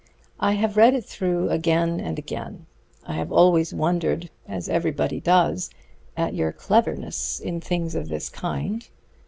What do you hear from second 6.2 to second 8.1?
your cleverness in things of